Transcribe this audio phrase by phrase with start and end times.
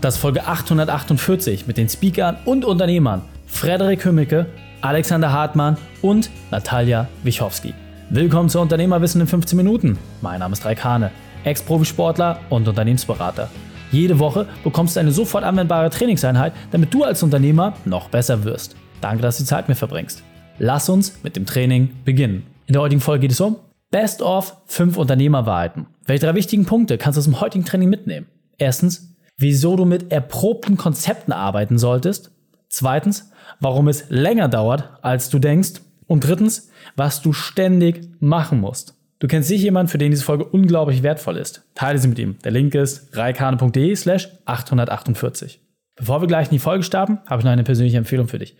[0.00, 4.46] Das ist Folge 848 mit den Speakern und Unternehmern Frederik Hümmicke,
[4.80, 7.74] Alexander Hartmann und Natalia Wichowski.
[8.08, 9.98] Willkommen zu Unternehmerwissen in 15 Minuten.
[10.20, 11.10] Mein Name ist Raik Hane,
[11.42, 13.50] Ex-Profisportler und Unternehmensberater.
[13.90, 18.76] Jede Woche bekommst du eine sofort anwendbare Trainingseinheit, damit du als Unternehmer noch besser wirst.
[19.00, 20.22] Danke, dass du die Zeit mit mir verbringst.
[20.60, 22.46] Lass uns mit dem Training beginnen.
[22.66, 23.56] In der heutigen Folge geht es um
[23.90, 25.86] Best of 5 Unternehmerwahrheiten.
[26.06, 28.26] Welche drei wichtigen Punkte kannst du aus dem heutigen Training mitnehmen?
[28.58, 32.32] Erstens, wieso du mit erprobten Konzepten arbeiten solltest.
[32.68, 33.30] Zweitens,
[33.60, 35.80] warum es länger dauert, als du denkst.
[36.06, 38.94] Und drittens, was du ständig machen musst.
[39.18, 41.64] Du kennst sicher jemanden, für den diese Folge unglaublich wertvoll ist.
[41.74, 42.38] Teile sie mit ihm.
[42.44, 45.60] Der Link ist reikane.de slash 848.
[45.96, 48.56] Bevor wir gleich in die Folge starten, habe ich noch eine persönliche Empfehlung für dich.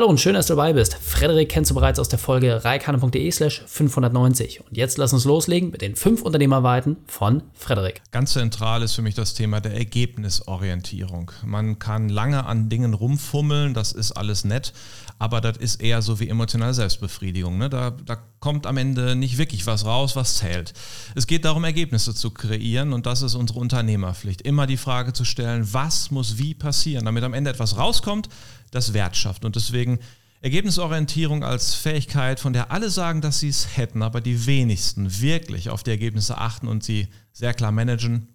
[0.00, 0.94] Hallo und schön, dass du dabei bist.
[0.94, 4.62] Frederik kennst du bereits aus der Folge reikane.de slash 590.
[4.66, 8.00] Und jetzt lass uns loslegen mit den fünf Unternehmerweiten von Frederik.
[8.10, 11.32] Ganz zentral ist für mich das Thema der Ergebnisorientierung.
[11.44, 14.72] Man kann lange an Dingen rumfummeln, das ist alles nett,
[15.20, 17.58] aber das ist eher so wie emotionale Selbstbefriedigung.
[17.58, 17.68] Ne?
[17.68, 20.72] Da, da kommt am Ende nicht wirklich was raus, was zählt.
[21.14, 24.40] Es geht darum, Ergebnisse zu kreieren und das ist unsere Unternehmerpflicht.
[24.40, 28.30] Immer die Frage zu stellen, was muss wie passieren, damit am Ende etwas rauskommt,
[28.70, 29.44] das Wert schafft.
[29.44, 29.98] Und deswegen
[30.40, 35.68] Ergebnisorientierung als Fähigkeit, von der alle sagen, dass sie es hätten, aber die wenigsten wirklich
[35.68, 38.28] auf die Ergebnisse achten und sie sehr klar managen.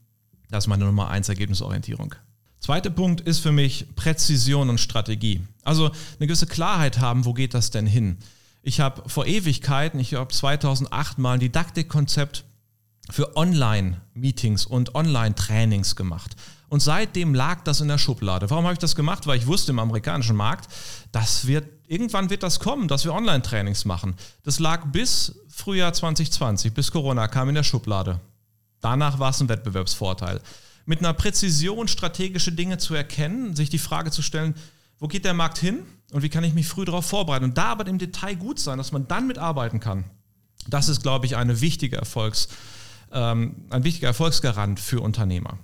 [0.51, 2.13] Das ist meine Nummer eins Ergebnisorientierung.
[2.59, 5.41] Zweiter Punkt ist für mich Präzision und Strategie.
[5.63, 8.17] Also eine gewisse Klarheit haben, wo geht das denn hin?
[8.63, 12.45] Ich habe vor Ewigkeiten, ich habe 2008 mal ein Didaktikkonzept
[13.11, 16.35] für Online-Meetings und Online-Trainings gemacht.
[16.67, 18.49] Und seitdem lag das in der Schublade.
[18.49, 19.27] Warum habe ich das gemacht?
[19.27, 20.67] Weil ich wusste im amerikanischen Markt,
[21.11, 24.15] das wird, irgendwann wird das kommen, dass wir Online-Trainings machen.
[24.43, 28.19] Das lag bis Frühjahr 2020, bis Corona kam in der Schublade.
[28.81, 30.41] Danach war es ein Wettbewerbsvorteil.
[30.85, 34.55] Mit einer Präzision strategische Dinge zu erkennen, sich die Frage zu stellen,
[34.99, 35.79] wo geht der Markt hin
[36.11, 38.77] und wie kann ich mich früh darauf vorbereiten und da aber im Detail gut sein,
[38.77, 40.05] dass man dann mitarbeiten kann.
[40.67, 42.47] Das ist, glaube ich, eine wichtige Erfolgs,
[43.11, 45.59] ähm, ein wichtiger Erfolgsgarant für Unternehmer.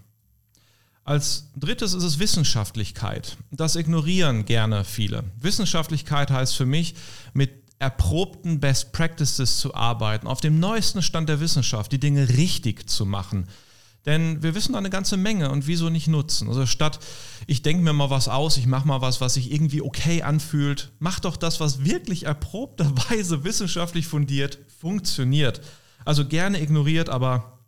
[1.03, 3.37] Als drittes ist es Wissenschaftlichkeit.
[3.49, 5.23] Das ignorieren gerne viele.
[5.39, 6.95] Wissenschaftlichkeit heißt für mich,
[7.33, 12.87] mit erprobten Best Practices zu arbeiten, auf dem neuesten Stand der Wissenschaft, die Dinge richtig
[12.87, 13.47] zu machen.
[14.05, 16.47] Denn wir wissen eine ganze Menge und wieso nicht nutzen?
[16.47, 16.99] Also statt
[17.47, 20.91] ich denke mir mal was aus, ich mache mal was, was sich irgendwie okay anfühlt,
[20.99, 25.61] mach doch das, was wirklich erprobterweise wissenschaftlich fundiert funktioniert.
[26.05, 27.59] Also gerne ignoriert, aber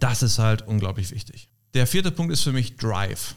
[0.00, 1.48] das ist halt unglaublich wichtig.
[1.74, 3.36] Der vierte Punkt ist für mich Drive.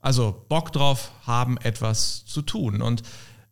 [0.00, 3.02] Also Bock drauf haben, etwas zu tun und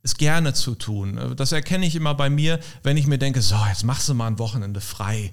[0.03, 1.35] es gerne zu tun.
[1.37, 4.29] Das erkenne ich immer bei mir, wenn ich mir denke, so, jetzt machst du mal
[4.29, 5.33] ein Wochenende frei.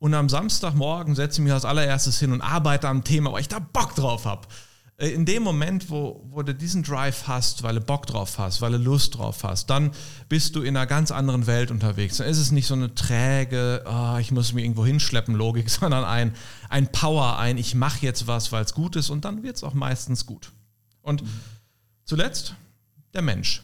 [0.00, 3.48] Und am Samstagmorgen setze ich mich als allererstes hin und arbeite am Thema, weil ich
[3.48, 4.48] da Bock drauf habe.
[4.96, 8.62] Äh, in dem Moment, wo, wo du diesen Drive hast, weil du Bock drauf hast,
[8.62, 9.90] weil du Lust drauf hast, dann
[10.30, 12.16] bist du in einer ganz anderen Welt unterwegs.
[12.16, 16.04] Dann ist es nicht so eine träge, oh, ich muss mich irgendwo hinschleppen Logik, sondern
[16.04, 16.34] ein,
[16.70, 19.64] ein Power, ein ich mache jetzt was, weil es gut ist und dann wird es
[19.64, 20.50] auch meistens gut.
[21.02, 21.28] Und mhm.
[22.06, 22.54] zuletzt
[23.12, 23.62] der Mensch.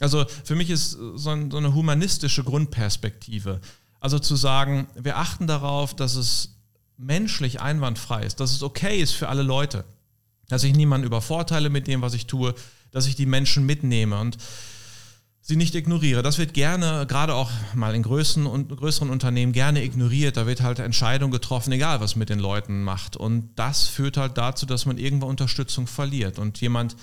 [0.00, 3.60] Also für mich ist so, ein, so eine humanistische Grundperspektive.
[4.06, 6.60] Also zu sagen, wir achten darauf, dass es
[6.96, 9.84] menschlich einwandfrei ist, dass es okay ist für alle Leute
[10.48, 12.54] dass ich niemanden übervorteile mit dem, was ich tue,
[12.90, 14.38] dass ich die Menschen mitnehme und
[15.40, 16.22] sie nicht ignoriere.
[16.22, 20.36] Das wird gerne, gerade auch mal in größeren, und größeren Unternehmen, gerne ignoriert.
[20.36, 23.16] Da wird halt Entscheidung getroffen, egal was mit den Leuten macht.
[23.16, 26.38] Und das führt halt dazu, dass man irgendwann Unterstützung verliert.
[26.38, 26.96] Und jemand,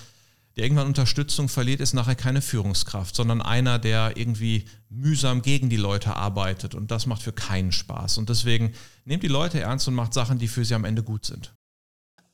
[0.56, 5.76] der irgendwann Unterstützung verliert, ist nachher keine Führungskraft, sondern einer, der irgendwie mühsam gegen die
[5.76, 6.74] Leute arbeitet.
[6.74, 8.18] Und das macht für keinen Spaß.
[8.18, 8.72] Und deswegen
[9.04, 11.54] nehmt die Leute ernst und macht Sachen, die für sie am Ende gut sind.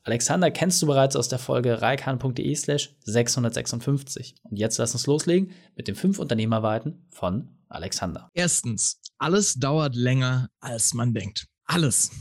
[0.03, 4.35] Alexander kennst du bereits aus der Folge reikan.de slash 656.
[4.43, 8.29] Und jetzt lass uns loslegen mit den fünf Unternehmerweiten von Alexander.
[8.33, 11.47] Erstens, alles dauert länger, als man denkt.
[11.65, 12.11] Alles.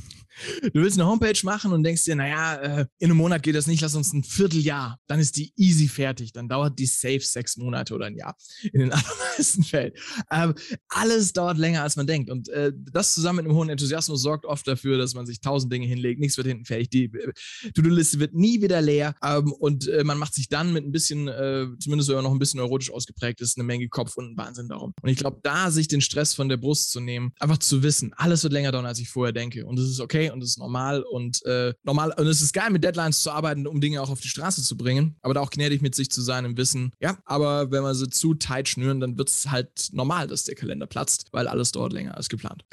[0.63, 3.67] Du willst eine Homepage machen und denkst dir, naja, äh, in einem Monat geht das
[3.67, 4.99] nicht, lass uns ein Vierteljahr.
[5.07, 6.33] Dann ist die easy fertig.
[6.33, 8.37] Dann dauert die safe sechs Monate oder ein Jahr.
[8.73, 9.93] In den allermeisten Fällen.
[10.31, 10.55] Ähm,
[10.89, 12.31] alles dauert länger, als man denkt.
[12.31, 15.73] Und äh, das zusammen mit einem hohen Enthusiasmus sorgt oft dafür, dass man sich tausend
[15.73, 16.21] Dinge hinlegt.
[16.21, 16.91] Nichts wird hinten fertig.
[16.91, 17.33] Die äh,
[17.75, 19.15] To-Do-Liste wird nie wieder leer.
[19.23, 21.27] Ähm, und man macht sich dann mit ein bisschen,
[21.79, 24.93] zumindest sogar noch ein bisschen neurotisch ausgeprägt ist, eine Menge Kopf und Wahnsinn darum.
[25.03, 28.13] Und ich glaube, da sich den Stress von der Brust zu nehmen, einfach zu wissen,
[28.17, 29.67] alles wird länger dauern, als ich vorher denke.
[29.67, 32.71] Und es ist okay und es ist normal und äh, normal und es ist geil,
[32.71, 35.51] mit Deadlines zu arbeiten, um Dinge auch auf die Straße zu bringen, aber da auch
[35.51, 36.93] gnädig mit sich zu sein im Wissen.
[37.01, 40.55] Ja, aber wenn wir sie zu tight schnüren, dann wird es halt normal, dass der
[40.55, 42.65] Kalender platzt, weil alles dauert länger als geplant.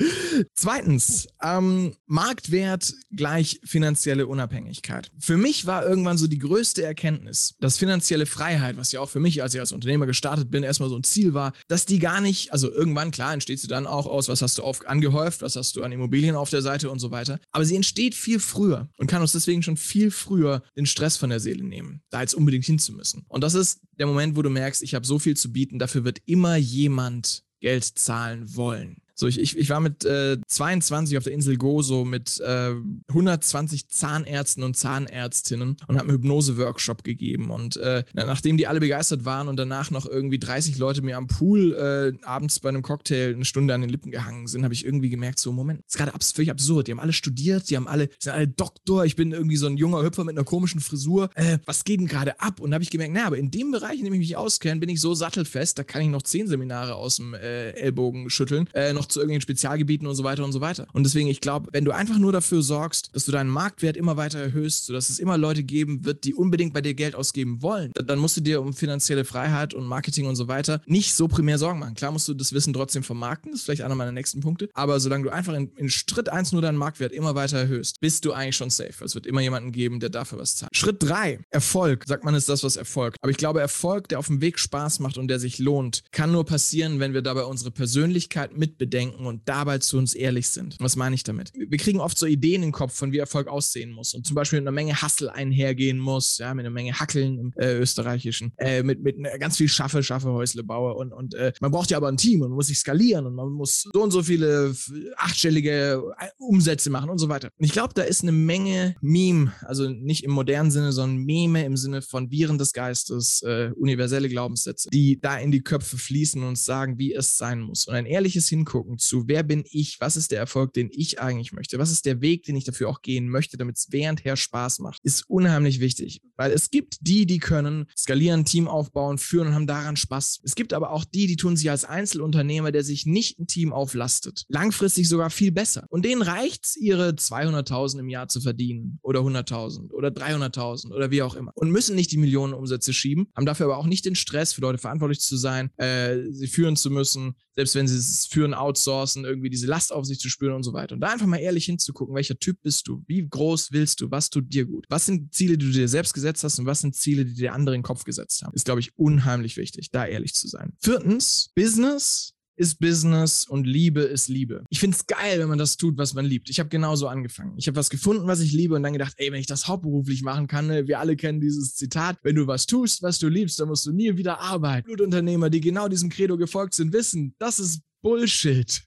[0.54, 5.12] Zweitens, ähm, Marktwert gleich finanzielle Unabhängigkeit.
[5.20, 9.20] Für mich war irgendwann so die größte Erkenntnis, dass finanzielle Freiheit, was ja auch für
[9.20, 12.22] mich, als ich als Unternehmer gestartet bin, erstmal so ein Ziel war, dass die gar
[12.22, 15.56] nicht, also irgendwann, klar, entsteht sie dann auch aus, was hast du auf, angehäuft, was
[15.56, 17.37] hast du an Immobilien auf der Seite und so weiter.
[17.52, 21.30] Aber sie entsteht viel früher und kann uns deswegen schon viel früher den Stress von
[21.30, 23.26] der Seele nehmen, da jetzt unbedingt hinzumüssen.
[23.28, 26.04] Und das ist der Moment, wo du merkst, ich habe so viel zu bieten, dafür
[26.04, 29.02] wird immer jemand Geld zahlen wollen.
[29.20, 32.76] So, ich, ich, ich war mit äh, 22 auf der Insel Gozo mit äh,
[33.10, 37.50] 120 Zahnärzten und Zahnärztinnen und habe einen Hypnose-Workshop gegeben.
[37.50, 41.26] Und äh, nachdem die alle begeistert waren und danach noch irgendwie 30 Leute mir am
[41.26, 44.86] Pool äh, abends bei einem Cocktail eine Stunde an den Lippen gehangen sind, habe ich
[44.86, 46.86] irgendwie gemerkt, so, Moment, ist gerade abs völlig absurd.
[46.86, 49.78] Die haben alle studiert, die haben alle, sind alle Doktor, ich bin irgendwie so ein
[49.78, 51.32] junger Hüpfer mit einer komischen Frisur.
[51.34, 52.60] Äh, was geht denn gerade ab?
[52.60, 54.90] Und habe ich gemerkt, na, aber in dem Bereich, in dem ich mich auskenne, bin
[54.90, 59.07] ich so sattelfest, da kann ich noch zehn Seminare aus dem äh, Ellbogen schütteln, noch
[59.08, 60.88] zu irgendwelchen Spezialgebieten und so weiter und so weiter.
[60.94, 64.18] Und deswegen, ich glaube, wenn du einfach nur dafür sorgst, dass du deinen Marktwert immer
[64.18, 67.92] weiter erhöhst, sodass es immer Leute geben wird, die unbedingt bei dir Geld ausgeben wollen,
[67.94, 71.58] dann musst du dir um finanzielle Freiheit und Marketing und so weiter nicht so primär
[71.58, 71.96] Sorgen machen.
[71.96, 75.00] Klar musst du das Wissen trotzdem vermarkten, das ist vielleicht einer meiner nächsten Punkte, aber
[75.00, 78.34] solange du einfach in, in Schritt 1 nur deinen Marktwert immer weiter erhöhst, bist du
[78.34, 79.04] eigentlich schon safe.
[79.04, 80.76] Es wird immer jemanden geben, der dafür was zahlt.
[80.76, 82.06] Schritt 3, Erfolg.
[82.08, 83.16] Sagt man, ist das, was Erfolg.
[83.22, 86.32] Aber ich glaube, Erfolg, der auf dem Weg Spaß macht und der sich lohnt, kann
[86.32, 90.76] nur passieren, wenn wir dabei unsere Persönlichkeit mitbedenken und dabei zu uns ehrlich sind.
[90.80, 91.52] Was meine ich damit?
[91.54, 94.60] Wir kriegen oft so Ideen den Kopf von wie Erfolg aussehen muss und zum Beispiel
[94.60, 98.84] mit einer Menge Hustle einhergehen muss, ja, mit einer Menge Hackeln im äh, Österreichischen, äh,
[98.84, 102.08] mit, mit ganz viel Schaffe, Schaffe, Häusle baue und, und äh, man braucht ja aber
[102.08, 104.76] ein Team und muss sich skalieren und man muss so und so viele
[105.18, 107.50] achtstellige äh, Umsätze machen und so weiter.
[107.58, 111.66] Und ich glaube, da ist eine Menge Meme, also nicht im modernen Sinne, sondern Meme
[111.66, 116.42] im Sinne von Viren des Geistes, äh, universelle Glaubenssätze, die da in die Köpfe fließen
[116.42, 117.88] und uns sagen, wie es sein muss.
[117.88, 121.52] Und ein ehrliches Hingucken zu, wer bin ich, was ist der Erfolg, den ich eigentlich
[121.52, 124.80] möchte, was ist der Weg, den ich dafür auch gehen möchte, damit es währendher Spaß
[124.80, 126.22] macht, ist unheimlich wichtig.
[126.36, 130.42] Weil es gibt die, die können skalieren, Team aufbauen, führen und haben daran Spaß.
[130.44, 133.74] Es gibt aber auch die, die tun sich als Einzelunternehmer, der sich nicht ein Team
[133.74, 134.46] auflastet.
[134.48, 135.86] Langfristig sogar viel besser.
[135.90, 141.12] Und denen reicht es, ihre 200.000 im Jahr zu verdienen oder 100.000 oder 300.000 oder
[141.12, 141.52] wie auch immer.
[141.56, 144.62] Und müssen nicht die Millionen Umsätze schieben, haben dafür aber auch nicht den Stress, für
[144.62, 149.26] Leute verantwortlich zu sein, äh, sie führen zu müssen, selbst wenn sie es führen, outsourcen,
[149.26, 150.94] irgendwie diese Last auf sich zu spüren und so weiter.
[150.94, 154.30] Und da einfach mal ehrlich hinzugucken, welcher Typ bist du, wie groß willst du, was
[154.30, 156.96] tut dir gut, was sind Ziele, die du dir selbst gesetzt hast und was sind
[156.96, 160.06] Ziele, die dir andere in den Kopf gesetzt haben, ist, glaube ich, unheimlich wichtig, da
[160.06, 160.74] ehrlich zu sein.
[160.80, 164.64] Viertens, Business ist Business und Liebe ist Liebe.
[164.70, 166.50] Ich finde es geil, wenn man das tut, was man liebt.
[166.50, 167.54] Ich habe genauso angefangen.
[167.58, 170.24] Ich habe was gefunden, was ich liebe und dann gedacht, ey, wenn ich das hauptberuflich
[170.24, 173.60] machen kann, ne, wir alle kennen dieses Zitat, wenn du was tust, was du liebst,
[173.60, 174.88] dann musst du nie wieder arbeiten.
[174.88, 178.84] Blutunternehmer, die genau diesem Credo gefolgt sind, wissen, das ist Bullshit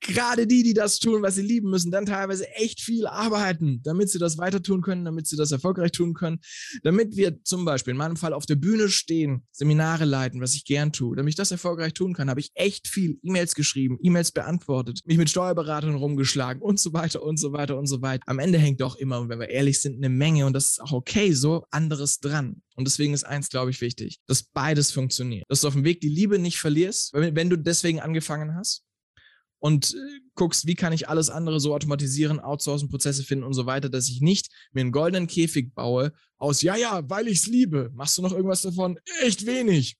[0.00, 4.10] gerade die, die das tun, was sie lieben, müssen dann teilweise echt viel arbeiten, damit
[4.10, 6.40] sie das weiter tun können, damit sie das erfolgreich tun können,
[6.82, 10.64] damit wir zum Beispiel in meinem Fall auf der Bühne stehen, Seminare leiten, was ich
[10.64, 14.32] gern tue, damit ich das erfolgreich tun kann, habe ich echt viel E-Mails geschrieben, E-Mails
[14.32, 18.22] beantwortet, mich mit Steuerberatern rumgeschlagen und so weiter und so weiter und so weiter.
[18.26, 20.92] Am Ende hängt doch immer, wenn wir ehrlich sind, eine Menge und das ist auch
[20.92, 22.62] okay, so anderes dran.
[22.76, 25.44] Und deswegen ist eins, glaube ich, wichtig, dass beides funktioniert.
[25.48, 28.84] Dass du auf dem Weg die Liebe nicht verlierst, wenn du deswegen angefangen hast
[29.60, 33.66] und äh, guckst, wie kann ich alles andere so automatisieren, outsourcen, Prozesse finden und so
[33.66, 37.46] weiter, dass ich nicht mir einen goldenen Käfig baue aus, ja, ja, weil ich es
[37.46, 37.90] liebe.
[37.94, 38.98] Machst du noch irgendwas davon?
[39.22, 39.96] Echt wenig.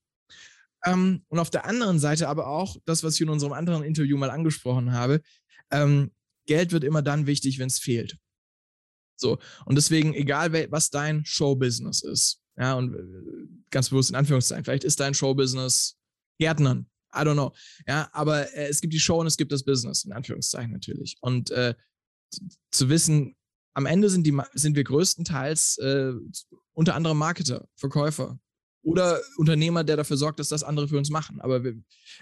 [0.83, 4.17] Ähm, und auf der anderen Seite aber auch das, was ich in unserem anderen Interview
[4.17, 5.21] mal angesprochen habe,
[5.71, 6.11] ähm,
[6.47, 8.17] Geld wird immer dann wichtig, wenn es fehlt.
[9.15, 14.65] So, und deswegen, egal was dein Showbusiness ist, ja, und äh, ganz bewusst in Anführungszeichen,
[14.65, 15.97] vielleicht ist dein Showbusiness
[16.39, 17.53] Gärtnern, I don't know.
[17.87, 21.17] Ja, aber äh, es gibt die Show und es gibt das Business, in Anführungszeichen natürlich.
[21.21, 21.75] Und äh,
[22.71, 23.35] zu wissen,
[23.73, 26.13] am Ende sind, die, sind wir größtenteils äh,
[26.73, 28.39] unter anderem Marketer, Verkäufer
[28.83, 31.39] oder Unternehmer, der dafür sorgt, dass das andere für uns machen.
[31.39, 31.75] Aber wir,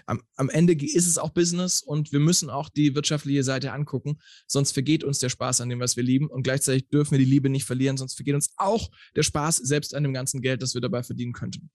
[0.06, 4.18] am, am, Ende ist es auch Business und wir müssen auch die wirtschaftliche Seite angucken,
[4.46, 7.24] sonst vergeht uns der Spaß an dem, was wir lieben und gleichzeitig dürfen wir die
[7.24, 10.74] Liebe nicht verlieren, sonst vergeht uns auch der Spaß selbst an dem ganzen Geld, das
[10.74, 11.70] wir dabei verdienen könnten.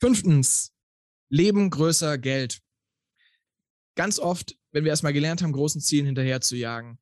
[0.00, 0.73] Fünftens,
[1.34, 2.60] Leben größer Geld.
[3.96, 7.00] Ganz oft, wenn wir erstmal gelernt haben, großen Zielen hinterher zu jagen,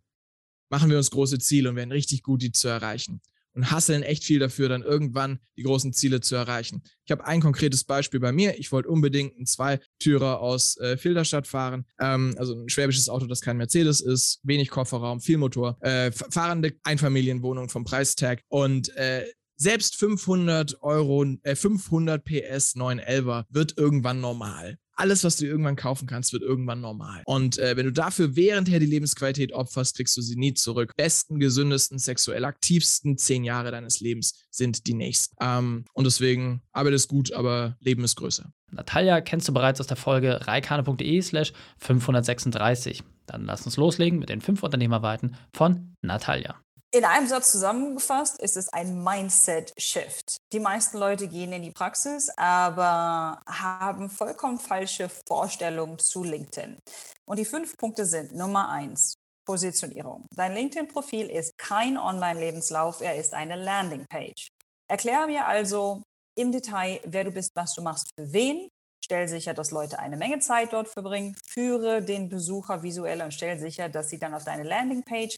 [0.71, 3.21] machen wir uns große Ziele und werden richtig gut, die zu erreichen.
[3.55, 6.83] und hasseln echt viel dafür, dann irgendwann die großen Ziele zu erreichen.
[7.05, 8.59] Ich habe ein konkretes Beispiel bei mir.
[8.59, 11.85] Ich wollte unbedingt einen Zweitürer aus äh, Filderstadt fahren.
[12.01, 16.73] Ähm, also ein schwäbisches Auto, das kein Mercedes ist, wenig Kofferraum, viel Motor, äh, fahrende
[16.85, 19.27] Einfamilienwohnung vom Preistag und äh,
[19.63, 26.07] selbst 500 Euro, äh, 500 PS 911 wird irgendwann normal alles, was du irgendwann kaufen
[26.07, 27.23] kannst, wird irgendwann normal.
[27.27, 30.93] Und äh, wenn du dafür währendher die Lebensqualität opferst, kriegst du sie nie zurück.
[30.97, 35.35] Besten, gesündesten, sexuell aktivsten zehn Jahre deines Lebens sind die nächsten.
[35.41, 38.53] Ähm, und deswegen, Arbeit ist gut, aber Leben ist größer.
[38.71, 43.03] Natalia kennst du bereits aus der Folge reikane.de slash 536.
[43.27, 46.57] Dann lass uns loslegen mit den fünf Unternehmerweiten von Natalia.
[46.95, 50.37] In einem Satz zusammengefasst ist es ein Mindset-Shift.
[50.53, 56.79] Die meisten Leute gehen in die Praxis, aber haben vollkommen falsche Vorstellungen zu LinkedIn.
[57.25, 59.15] Und die fünf Punkte sind Nummer eins,
[59.47, 60.27] Positionierung.
[60.37, 64.49] Dein LinkedIn-Profil ist kein Online-Lebenslauf, er ist eine Landingpage.
[64.87, 66.03] Erkläre mir also
[66.37, 68.69] im Detail, wer du bist, was du machst, für wen.
[69.03, 71.35] Stell sicher, dass Leute eine Menge Zeit dort verbringen.
[71.49, 75.37] Führe den Besucher visuell und stell sicher, dass sie dann auf deine Landingpage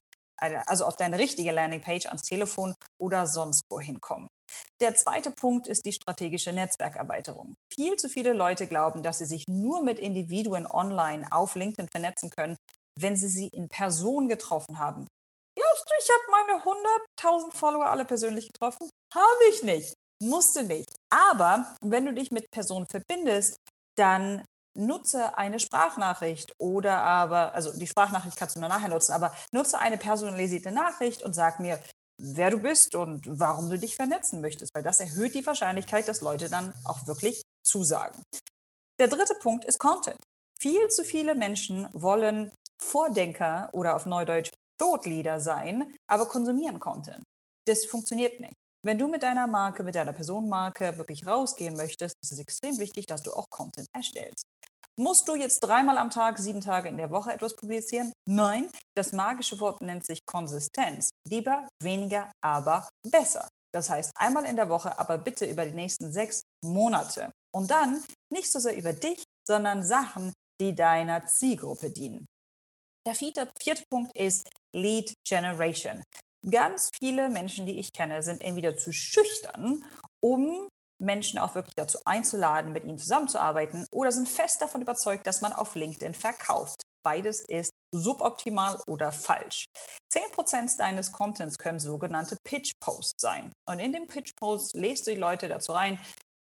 [0.67, 4.29] also auf deine richtige Landingpage ans Telefon oder sonst wohin kommen.
[4.81, 7.55] Der zweite Punkt ist die strategische Netzwerkerweiterung.
[7.73, 12.31] Viel zu viele Leute glauben, dass sie sich nur mit Individuen online auf LinkedIn vernetzen
[12.31, 12.57] können,
[12.99, 15.07] wenn sie sie in Person getroffen haben.
[15.59, 15.65] Ja,
[15.99, 16.63] ich habe meine
[17.21, 18.89] 100.000 Follower alle persönlich getroffen.
[19.15, 19.95] Habe ich nicht.
[20.23, 20.95] Musste nicht.
[21.11, 23.57] Aber wenn du dich mit Personen verbindest,
[23.97, 29.35] dann nutze eine Sprachnachricht oder aber, also die Sprachnachricht kannst du nur nachher nutzen, aber
[29.53, 31.81] nutze eine personalisierte Nachricht und sag mir,
[32.19, 36.21] wer du bist und warum du dich vernetzen möchtest, weil das erhöht die Wahrscheinlichkeit, dass
[36.21, 38.23] Leute dann auch wirklich zusagen.
[38.99, 40.19] Der dritte Punkt ist Content.
[40.59, 47.23] Viel zu viele Menschen wollen Vordenker oder auf Neudeutsch Totlieder sein, aber konsumieren Content.
[47.67, 48.55] Das funktioniert nicht.
[48.85, 53.07] Wenn du mit deiner Marke, mit deiner Personenmarke wirklich rausgehen möchtest, ist es extrem wichtig,
[53.07, 54.45] dass du auch Content erstellst.
[55.01, 58.13] Musst du jetzt dreimal am Tag, sieben Tage in der Woche etwas publizieren?
[58.29, 61.09] Nein, das magische Wort nennt sich Konsistenz.
[61.27, 63.49] Lieber, weniger, aber besser.
[63.75, 67.33] Das heißt, einmal in der Woche, aber bitte über die nächsten sechs Monate.
[67.55, 72.27] Und dann nicht so sehr über dich, sondern Sachen, die deiner Zielgruppe dienen.
[73.07, 73.51] Der vierte,
[73.91, 76.03] Punkt ist Lead Generation.
[76.51, 79.83] Ganz viele Menschen, die ich kenne, sind entweder zu schüchtern,
[80.21, 80.69] um
[81.01, 85.53] Menschen auch wirklich dazu einzuladen, mit ihnen zusammenzuarbeiten oder sind fest davon überzeugt, dass man
[85.53, 86.83] auf LinkedIn verkauft.
[87.05, 89.67] Beides ist suboptimal oder falsch.
[90.13, 93.53] 10% deines Contents können sogenannte Pitch-Posts sein.
[93.69, 95.99] Und in dem Pitch-Post lest du die Leute dazu rein,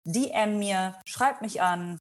[0.05, 1.99] DM mir, schreib mich an,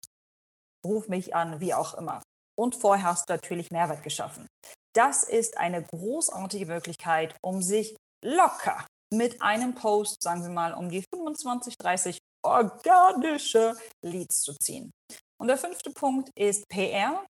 [0.85, 2.21] ruf mich an, wie auch immer.
[2.57, 4.47] Und vorher hast du natürlich Mehrwert geschaffen.
[4.95, 10.89] Das ist eine großartige Möglichkeit, um sich locker mit einem Post, sagen wir mal, um
[10.89, 14.91] die 25, 30 organische Leads zu ziehen.
[15.39, 17.25] Und der fünfte Punkt ist PR.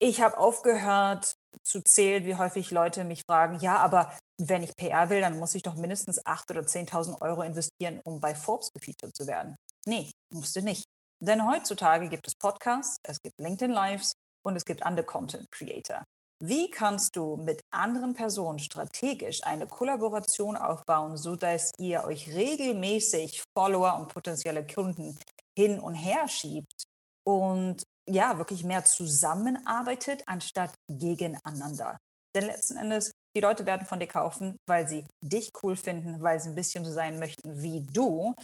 [0.00, 5.08] Ich habe aufgehört zu zählen, wie häufig Leute mich fragen, ja, aber wenn ich PR
[5.08, 9.16] will, dann muss ich doch mindestens 8.000 oder 10.000 Euro investieren, um bei Forbes gefeatured
[9.16, 9.56] zu werden.
[9.86, 10.84] Nee, musste nicht.
[11.22, 14.14] Denn heutzutage gibt es Podcasts, es gibt LinkedIn Lives
[14.44, 16.02] und es gibt andere Content Creator.
[16.40, 23.98] Wie kannst du mit anderen Personen strategisch eine Kollaboration aufbauen, sodass ihr euch regelmäßig Follower
[23.98, 25.18] und potenzielle Kunden
[25.56, 26.84] hin und her schiebt
[27.26, 31.98] und ja, wirklich mehr zusammenarbeitet, anstatt gegeneinander?
[32.36, 36.40] Denn letzten Endes, die Leute werden von dir kaufen, weil sie dich cool finden, weil
[36.40, 38.34] sie ein bisschen so sein möchten wie du.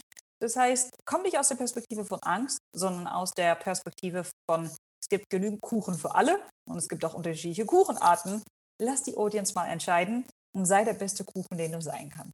[0.41, 4.71] Das heißt, komm nicht aus der Perspektive von Angst, sondern aus der Perspektive von
[5.11, 8.41] gibt genügend Kuchen für alle und es gibt auch unterschiedliche Kuchenarten.
[8.81, 10.25] Lass die Audience mal entscheiden
[10.55, 12.33] und sei der beste Kuchen, den du sein kannst.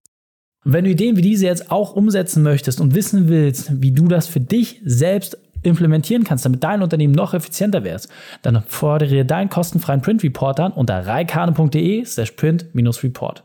[0.63, 4.27] Wenn du Ideen wie diese jetzt auch umsetzen möchtest und wissen willst, wie du das
[4.27, 8.07] für dich selbst implementieren kannst, damit dein Unternehmen noch effizienter wird,
[8.41, 13.43] dann fordere deinen kostenfreien Print Report an unter reikane.de slash print-report.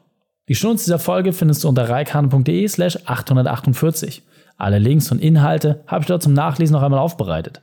[0.49, 4.23] Die Stunde dieser Folge findest du unter reikane.de slash 848.
[4.57, 7.63] Alle Links und Inhalte habe ich dort zum Nachlesen noch einmal aufbereitet.